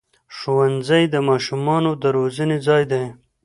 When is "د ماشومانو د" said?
1.13-2.03